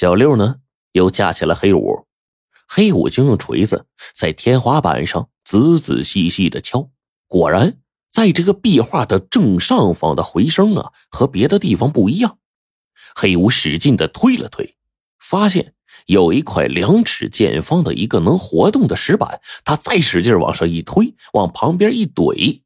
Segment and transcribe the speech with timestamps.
[0.00, 0.60] 小六呢，
[0.92, 2.06] 又架起了黑五，
[2.66, 3.84] 黑五就用锤子
[4.14, 6.88] 在天花板上仔仔细细的敲。
[7.28, 7.76] 果然，
[8.10, 12.38] 在这个壁画的正上方的回声啊，和别的地方不一样。
[13.14, 14.74] 黑五使劲的推了推，
[15.18, 15.74] 发现
[16.06, 19.42] 有一块两尺见方的一个能活动的石板。
[19.66, 22.62] 他再使劲往上一推，往旁边一怼，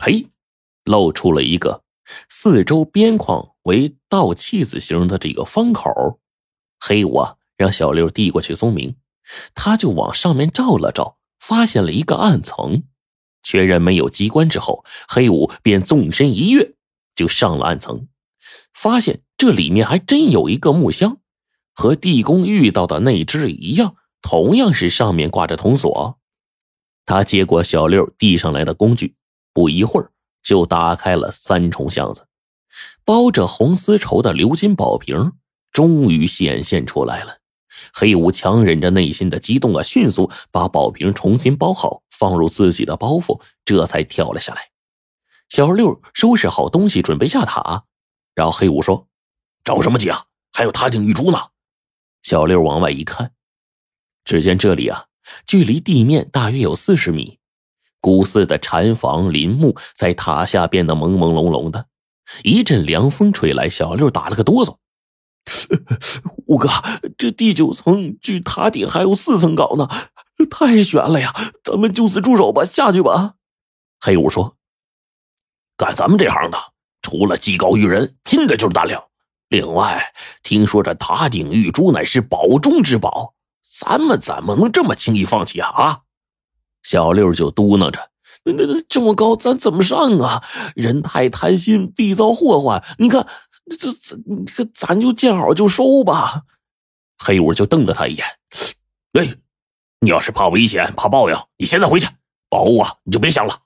[0.00, 0.26] 嘿，
[0.82, 1.84] 露出了一个
[2.28, 6.18] 四周边框为倒气字形的这个方口。
[6.80, 8.96] 黑五啊，让小六递过去松明，
[9.54, 12.82] 他就往上面照了照，发现了一个暗层。
[13.42, 16.74] 确认没有机关之后，黑五便纵身一跃，
[17.14, 18.08] 就上了暗层，
[18.74, 21.18] 发现这里面还真有一个木箱，
[21.74, 26.18] 和地宫遇到的那只一样，同样是上面挂着铜锁。
[27.06, 29.16] 他接过小六递上来的工具，
[29.52, 30.12] 不一会儿
[30.42, 32.26] 就打开了三重箱子，
[33.04, 35.32] 包着红丝绸的鎏金宝瓶。
[35.72, 37.38] 终于显现出来了，
[37.92, 44.70] 黑五强忍着内心的激动啊，迅速把宝瓶重新包好，放入自己的包袱，这才跳了下来。
[45.48, 47.84] 小六收拾好东西，准备下塔，
[48.34, 49.08] 然后黑五说
[49.64, 50.24] ：“着什么急啊？
[50.52, 51.38] 还有塔顶玉珠呢。”
[52.22, 53.32] 小六往外一看，
[54.24, 55.06] 只见这里啊，
[55.46, 57.38] 距离地面大约有四十米，
[58.00, 61.86] 古寺的禅房林木在塔下变得朦朦胧胧的，
[62.44, 64.76] 一阵凉风吹来，小六打了个哆嗦。
[66.46, 66.68] 五哥，
[67.16, 69.88] 这第九层距塔顶还有四层高呢，
[70.50, 71.32] 太悬了呀！
[71.62, 73.34] 咱们就此住手吧，下去吧。
[74.00, 74.56] 黑五说
[75.76, 76.58] ：“干咱们这行的，
[77.02, 79.02] 除了技高于人，拼的就是胆量。
[79.48, 86.00] 另外，听说这塔顶玉珠乃是宝中之宝，咱们怎么能这么轻易放弃啊？”啊！
[86.82, 88.10] 小六就嘟囔着
[88.44, 90.42] ：“那那那这么高，咱怎么上啊？
[90.74, 92.82] 人太贪心，必遭祸患。
[92.98, 93.26] 你看。”
[93.76, 96.42] 这咱这个咱就见好就收吧。
[97.18, 98.26] 黑五就瞪了他一眼，
[99.12, 99.36] 哎，
[100.00, 102.08] 你要是怕危险怕报应，你现在回去，
[102.48, 103.58] 宝物啊你就别想了。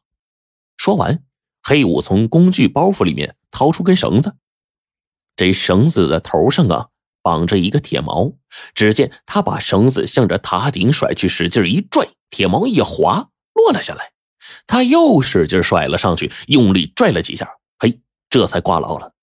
[0.77, 1.23] 说完，
[1.63, 4.35] 黑五从工具包袱里面掏出根绳子，
[5.37, 6.89] 这绳子的头上啊
[7.23, 8.35] 绑着一个铁锚。
[8.75, 14.13] 只见他把绳子向着塔顶甩去，使劲一拽，铁锚一滑落了下来。
[14.67, 17.49] 他又使劲甩了上去，用力拽了几下，
[17.79, 19.15] 嘿，这才挂牢了。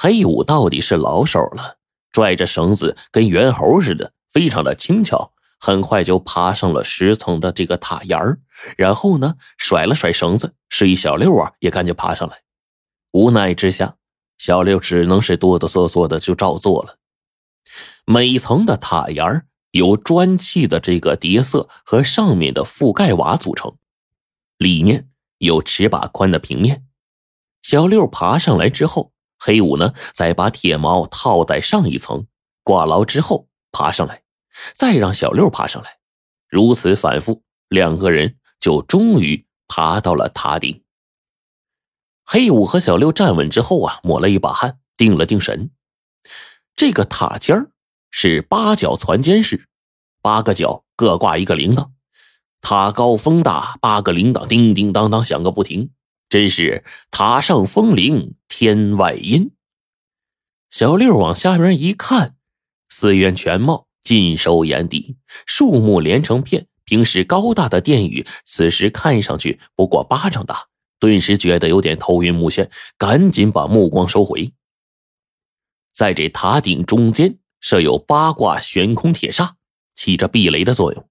[0.00, 1.78] 黑五到底是老手了，
[2.12, 8.38] 拽着绳子跟猿猴似的，非常的轻巧，很快就爬上了十层的这个塔檐儿。
[8.76, 12.42] 然后呢，甩了甩绳子，示意小六啊也赶紧爬上来。
[13.10, 13.96] 无奈之下，
[14.38, 16.98] 小六只能是哆哆嗦嗦的就照做了。
[18.04, 23.76] 每层的塔檐儿由砖砌的这个叠色和上面的覆盖瓦组成，
[24.58, 25.08] 里面
[25.38, 26.86] 有尺把宽的平面。
[27.62, 29.12] 小六爬上来之后。
[29.38, 32.26] 黑五呢，再把铁锚套在上一层，
[32.62, 34.22] 挂牢之后爬上来，
[34.74, 35.98] 再让小六爬上来，
[36.48, 40.82] 如此反复，两个人就终于爬到了塔顶。
[42.24, 45.70] 黑五和小六站稳之后啊，抹了一把汗，定了定神。
[46.76, 47.70] 这个塔尖儿
[48.10, 49.68] 是八角攒尖式，
[50.20, 51.90] 八个角各挂一个铃铛，
[52.60, 55.90] 塔高风大，八个铃铛叮叮当当响个不停。
[56.28, 59.52] 真是塔上风铃，天外音。
[60.68, 62.34] 小六往下面一看，
[62.88, 66.66] 寺院全貌尽收眼底，树木连成片。
[66.84, 70.66] 平时高大的殿宇，此时看上去不过巴掌大，
[70.98, 74.52] 顿时觉得有点头晕目眩，赶紧把目光收回。
[75.92, 79.54] 在这塔顶中间设有八卦悬空铁刹，
[79.94, 81.08] 起着避雷的作用。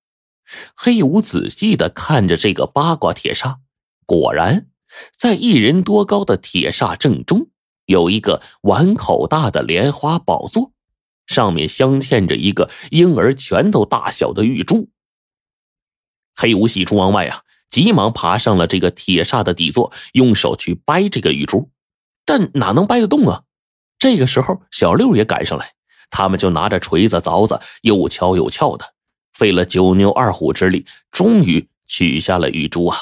[0.75, 3.61] 黑武仔细的看着这个八卦铁刹，
[4.05, 4.67] 果然。
[5.17, 7.47] 在一人多高的铁刹正中，
[7.85, 10.71] 有一个碗口大的莲花宝座，
[11.25, 14.89] 上面镶嵌着一个婴儿拳头大小的玉珠。
[16.35, 21.69] 黑无喜出望外啊，急忙爬上了这个铁刹的底座，用手去掰这个玉珠，
[22.25, 23.43] 但哪能掰得动啊？
[23.99, 25.73] 这个时候，小六也赶上来，
[26.09, 28.93] 他们就拿着锤子、凿子，又敲又撬的，
[29.33, 32.97] 费了九牛二虎之力，终于取下了玉珠啊。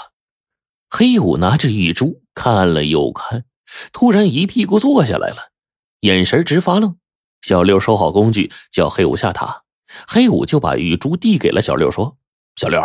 [0.98, 3.44] 黑五拿着玉珠看了又看，
[3.92, 5.52] 突然一屁股坐下来了，
[6.00, 6.98] 眼神直发愣。
[7.42, 9.64] 小六收好工具，叫黑五下塔。
[10.08, 12.16] 黑五就把玉珠递给了小六，说
[12.56, 12.82] ：“小六，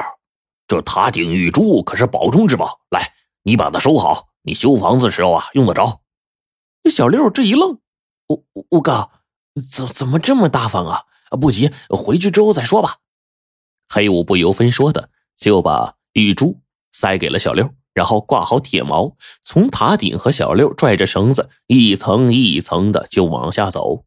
[0.66, 3.14] 这塔顶玉珠可是宝中之宝，来，
[3.44, 6.00] 你把它收好，你修房子时候啊用得着。”
[6.90, 7.78] 小六这一愣
[8.26, 9.08] ：“五五哥，
[9.70, 11.04] 怎怎么这么大方啊？
[11.40, 12.96] 不急，回去之后再说吧。”
[13.88, 16.60] 黑五不由分说的就把玉珠
[16.90, 17.72] 塞给了小六。
[17.94, 24.04] 然后挂好铁锚，从塔顶和小六拽着绳子，一层一层的就往下走。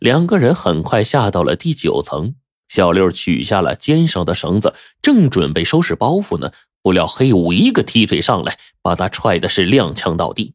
[0.00, 2.34] 两个人很快下到了第九层。
[2.68, 6.52] 小六取下了肩上的绳子，正准备收拾包袱呢，
[6.82, 10.54] 不料黑五一个踢腿上来，把他踹的是踉跄倒地。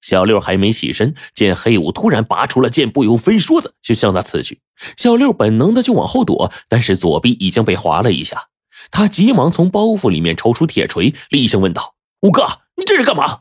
[0.00, 4.60] 小六还没起身，见黑五突然拔出了剑，不由分说的就向他刺去。
[4.96, 8.49] 小六本能的就往后躲，但是左臂已经被划了一下。
[8.90, 12.46] 他急忙从包袱里面抽出铁锤，厉声问道：“五哥，
[12.76, 13.40] 你这是干嘛？”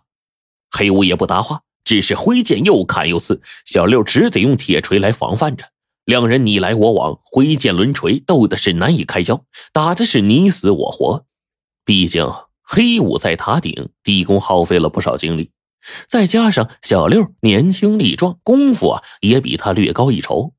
[0.71, 3.41] 黑五也不答话，只是挥剑又砍又刺。
[3.65, 5.65] 小六只得用铁锤来防范着。
[6.05, 11.25] 两人你来我往，挥剑抡锤，斗的是难以开交，打的是你死我活。
[11.85, 12.31] 毕竟
[12.61, 15.51] 黑五在塔顶地宫耗费了不少精力，
[16.07, 20.53] 再加上小六年轻力壮，功夫啊也比他略高一筹。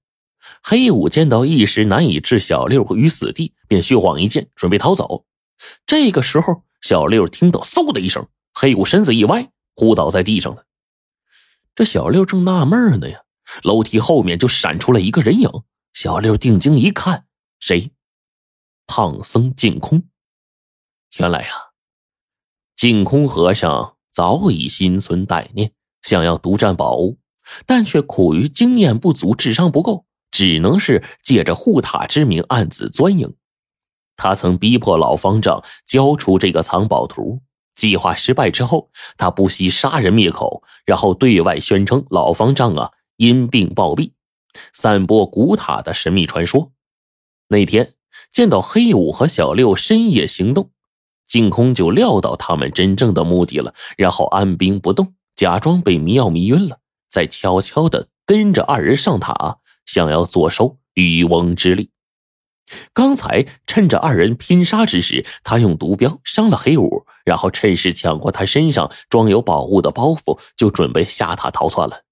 [0.62, 5.26] 黑五见到一时难以置小六于死地，便虚晃一剑，准备逃走。
[5.86, 10.64] 这个时候，小六听到嗖的一声，黑五身子一歪，扑倒在地上了。
[11.74, 13.22] 这小六正纳闷呢呀。
[13.64, 15.50] 楼梯后面就闪出了一个人影，
[15.92, 17.26] 小六定睛一看，
[17.58, 17.90] 谁？
[18.86, 20.04] 胖僧净空。
[21.18, 21.48] 原来呀，
[22.76, 25.72] 净空和尚早已心存歹念，
[26.02, 27.18] 想要独占宝物，
[27.66, 33.34] 但却苦于经验不足、智商不够，只能是借着护塔之名暗自钻营。
[34.16, 37.40] 他曾逼迫老方丈交出这个藏宝图，
[37.74, 42.90] 计划失败之后，他不惜杀人灭口，然后对外宣称老方丈啊。
[43.16, 44.12] 因病暴毙，
[44.72, 46.72] 散播古塔的神秘传说。
[47.48, 47.92] 那天
[48.32, 50.70] 见到黑五和小六深夜行动，
[51.26, 56.78] 净空就料到他们真正的目的了，然后按兵不动，假装被迷药迷晕了，
[57.10, 59.58] 再悄悄的跟着二人上塔，
[59.92, 61.90] 想要坐收渔翁之利。
[62.92, 72.04] 刚才趁着二人拼杀之时，他用毒镖伤了黑五，然后趁势抢过他身上装有宝物的包袱，就准备下塔逃窜了。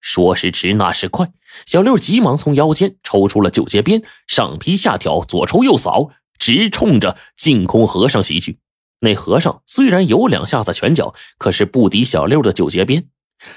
[0.00, 1.30] 说时迟，那时快，
[1.66, 6.08] 小六急忙从腰间抽出了九节鞭，上劈下挑，左抽右扫，
[6.38, 8.60] 直冲着净空和尚袭去。
[9.00, 13.10] 那和尚虽然有两下子拳脚，可是不敌小六的九节鞭。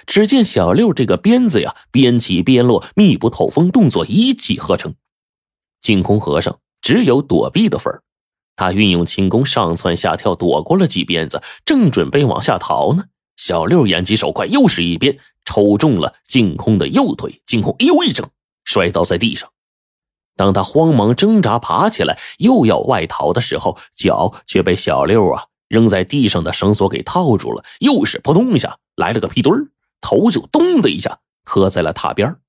[0.06, 4.96] 只见小六这个鞭子呀，边起边落，密不透风，动作一气呵成。
[5.82, 8.04] 净空和尚只有躲避的份儿，
[8.56, 13.06] 他运用轻功上蹿下跳，躲过了几鞭子，正准备往下逃呢。
[13.36, 18.30] 小六眼疾手快，又是一鞭抽中了净空的右腿，净空哎呦一声
[18.64, 19.50] 摔倒在地上。
[20.36, 29.68] 当他慌忙挣扎爬起来，又要外逃的时候，脚却被小六啊扔在地上的绳索给套住了，又是扑通一下来了个屁墩儿，
[30.04, 32.40] 头就咚的一下磕在了塔边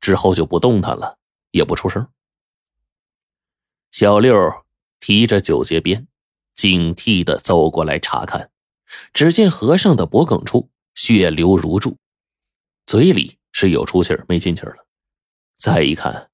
[0.00, 1.18] 之后就不动弹了，
[1.50, 2.08] 也不出声。
[3.92, 4.64] 小六
[4.98, 6.08] 提着九节鞭，
[6.54, 8.50] 警惕的走过来查看。
[9.12, 11.98] 只见和尚的脖颈处血流如注，
[12.86, 14.86] 嘴里是有出气没进气了。
[15.58, 16.30] 再一看，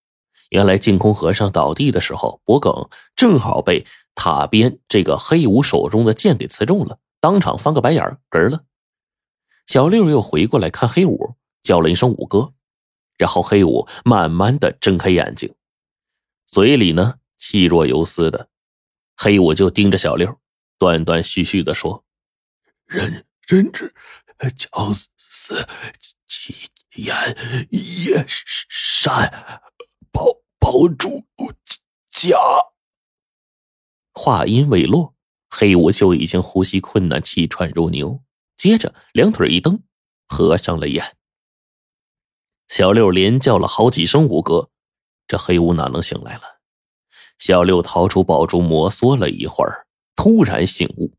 [0.50, 2.70] 原来净空和尚倒地的时候，脖颈
[3.16, 8.64] 正好被塔边这个黑五手中的剑给刺中了，当场翻个白眼，嗝了。
[9.72, 12.52] 小六又回过来看黑五，叫了一声“五哥”，
[13.16, 15.54] 然后黑五慢慢的睁开眼睛，
[16.46, 18.50] 嘴里呢气若游丝的，
[19.16, 20.38] 黑五就盯着小六，
[20.76, 22.04] 断断续续的说。
[22.84, 23.94] 人人之
[24.58, 25.66] 将死，
[26.28, 27.16] 其言
[27.70, 29.64] 也善，
[30.10, 30.22] 保
[30.58, 31.24] 保住
[32.10, 32.36] 家。
[34.12, 35.14] 话音未落，
[35.48, 38.22] 黑五就已经呼吸困难，气喘如牛，
[38.62, 39.82] 接着两腿一蹬，
[40.28, 41.16] 合上了眼。
[42.68, 44.70] 小六连叫了好几声“五哥”，
[45.26, 46.42] 这黑五哪能醒来了？
[47.40, 51.16] 小六掏出宝珠，摩挲了一会儿，突然醒悟。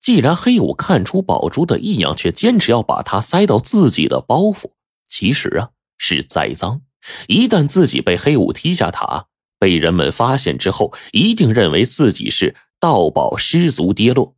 [0.00, 4.70] 既然黑五看出宝珠的异样，却坚持要把它塞到自己的包袱，
[5.08, 6.80] 其实啊是栽赃。
[7.28, 9.26] 一旦自己被黑五踢下塔，
[9.58, 14.34] 被人们发现之后，一定认为自己是盗宝失足跌落。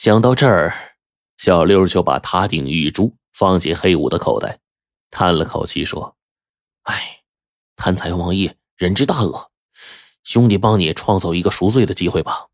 [0.00, 0.96] 想到这儿，
[1.36, 4.58] 小六就把塔顶玉珠放进黑五的口袋，
[5.10, 6.16] 叹了口气说
[6.84, 7.20] ：“哎，
[7.76, 9.50] 贪财忘义，人之大恶。
[10.24, 12.46] 兄弟帮你创造一个赎罪的机会吧。”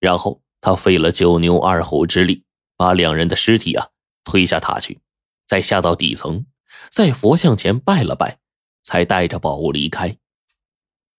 [0.00, 2.42] 然后他费了九牛二虎之力，
[2.76, 3.90] 把两人的尸体啊
[4.24, 4.98] 推下塔去，
[5.46, 6.44] 再下到底层，
[6.90, 8.40] 在佛像前拜了拜，
[8.82, 10.18] 才带着宝物离开。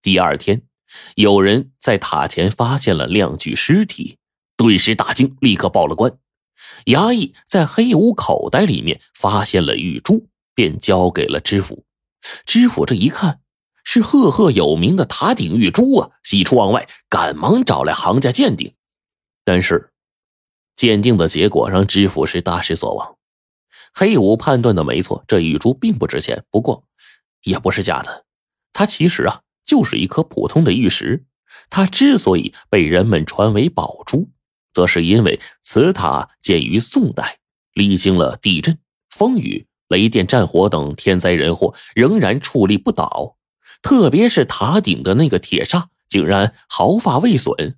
[0.02, 0.68] 第二天，
[1.14, 4.18] 有人在塔前发现了两具尸体，
[4.60, 6.12] 顿时大惊，立刻报了官。
[6.84, 11.86] 衙役在黑屋口袋里面发现了玉珠，便交给了知府。
[12.44, 13.40] 知府这一看。
[13.82, 16.10] 是赫赫有名的塔顶玉珠啊！
[16.22, 18.74] 喜出望外，赶忙找来行家鉴定。
[19.42, 19.90] 但是，
[20.76, 23.16] 鉴定的结果让知府是大失所望。
[23.94, 26.84] 黑五判断的没错，这玉珠并不值钱，不过
[27.42, 28.26] 也不是假的。
[28.74, 31.24] 它其实啊，就是一颗普通的玉石。
[31.70, 34.28] 它之所以被人们传为宝珠，
[34.80, 37.36] 则是因为此塔建于宋代，
[37.74, 38.78] 历经了地震、
[39.10, 43.36] 风雨、雷电、战火等天灾人祸，仍然矗立不倒。
[43.82, 47.76] 特别是塔顶的那个铁煞，竟然毫发未损。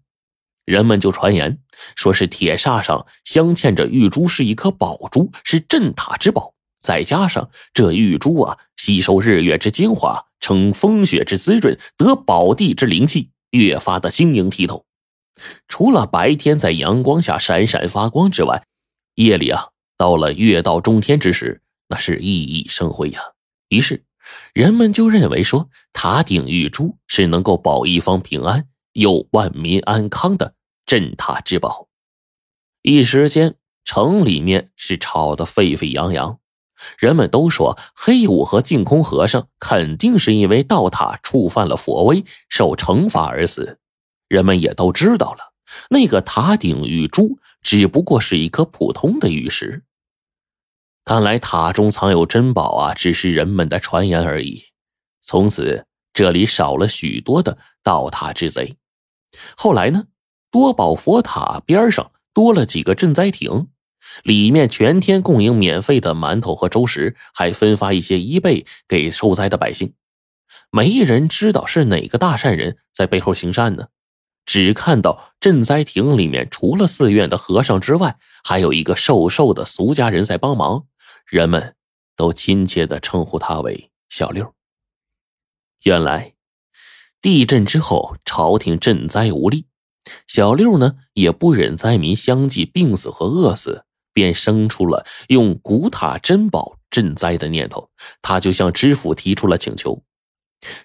[0.65, 1.59] 人们就传言
[1.97, 6.55] 说是铁煞上镶嵌着玉珠，是一颗宝珠，是镇塔之宝。
[6.79, 14.87] 再加上这玉珠啊，吸收日月之精华，承风雪之滋润，得宝地之灵气，越发的晶莹剔透。
[15.69, 18.65] 除了白天在阳光下闪闪发光之外，
[19.15, 23.21] 夜里啊，到了月到中天之时，那是熠熠生辉呀。
[23.69, 24.05] 于是，
[24.53, 28.69] 人们就认为说，塔顶玉珠是能够保一方平安。
[28.95, 31.89] 又万民安康的镇塔之宝，
[32.83, 33.55] 一时间
[33.87, 36.39] 城里面是吵得沸沸扬扬。
[36.99, 43.79] 人们都说黑五和净空和尚肯定是因为盗塔触犯了佛威，受惩罚而死。
[44.33, 45.53] 人们也都知道了，
[45.91, 49.85] 那个塔顶玉珠只不过是一颗普通的玉石。
[51.05, 54.65] 看来塔中藏有珍宝啊，只是人们的传言而已。
[55.21, 55.85] 从此
[56.15, 58.75] 这里少了许多的盗塔之贼。
[59.55, 60.05] 后来呢，
[60.51, 63.69] 多宝佛塔边上多了几个赈灾亭，
[64.23, 69.93] 里面全天供应免费的馒头和粥食，还分发一些衣被给受灾的百姓。
[70.71, 73.89] 没人知道是哪个大善人在背后行善呢？
[74.45, 80.87] 只看到赈灾亭里面除了寺院的和尚之外，还有一个瘦瘦的俗家人在帮忙，
[81.27, 81.75] 人们
[82.17, 84.55] 都亲切的称呼他为小六。
[85.85, 86.35] 原来。
[87.21, 89.67] 地震之后，朝廷赈灾无力，
[90.27, 97.89] 小六呢也不忍灾民相继病死和饿死，便生出了用古塔珍宝赈灾的念头。
[98.23, 100.03] 他就向知府提出了请求。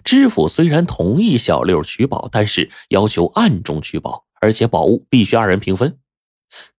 [0.04, 5.98] 知府虽然同意小六取宝，但是要求暗中取宝，而且宝物必须二人平分。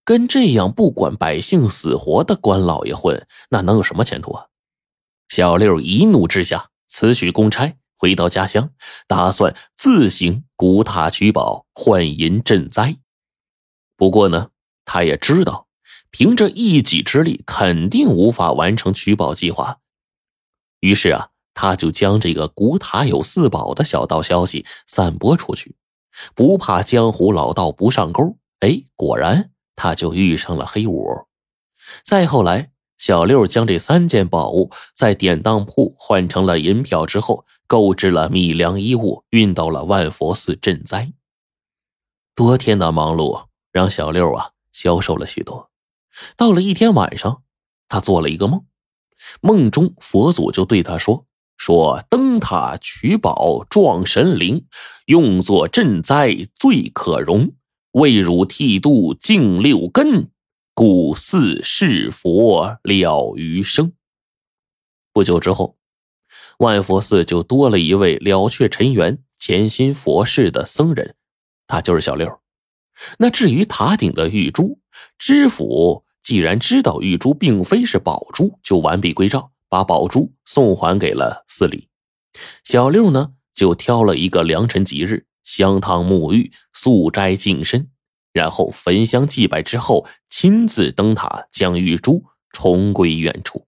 [0.03, 4.46] 跟这样不管百姓死活的官老爷混，那能有什么前途啊？
[5.29, 7.75] 小六一怒之下辞去公差。
[8.01, 8.72] 回到家乡，
[9.08, 12.96] 打算自行古塔取宝换银赈灾。
[13.98, 14.51] 不过呢，
[14.86, 15.68] 他也知道，
[16.10, 19.79] 凭着一己之力肯定无法完成取宝计划。
[20.79, 25.75] 于是啊，他就将这个古塔有四宝的小道消息散播出去，
[26.34, 28.38] 不怕江湖老道不上钩。
[28.62, 31.06] 哎，果然他就遇上了黑五。
[32.01, 37.46] 再后来，小六将这三件宝物在典当铺换成了银票之后。
[37.68, 41.13] 购置了米粮衣物，运到了万佛寺赈灾。
[42.34, 45.70] 多天的忙碌让小六啊消瘦了许多。
[46.36, 47.44] 到了一天晚上，
[47.88, 48.66] 他做了一个梦，
[49.42, 51.28] 梦中佛祖就对他说
[51.60, 54.66] ：“说登塔取宝撞神灵，
[55.06, 57.54] 用作赈灾最可容。
[57.92, 60.32] 为汝剃度净六根，
[60.74, 63.94] 故似是佛了余生。”
[65.13, 65.78] 不久之后。
[66.60, 71.16] 万佛寺就多了一位了却尘缘、潜心佛事的僧人，
[71.68, 72.42] 他就是小六。
[73.18, 74.78] 那至于塔顶的玉珠，
[75.18, 81.88] 知府既然知道玉珠并非是宝珠，就完璧归赵，把宝珠送还给了寺里。
[82.63, 87.89] 小六呢，就挑了一个良辰吉日，香汤沐浴、素斋净身，
[88.33, 93.65] 然后焚香祭拜之后，亲自登塔将玉珠重归原处。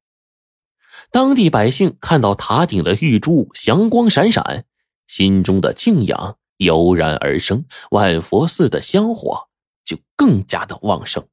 [1.11, 4.65] 当地百姓看到塔顶的玉珠祥光闪闪，
[5.07, 9.49] 心中的敬仰油然而生，万佛寺的香火
[9.83, 11.27] 就更加的旺盛。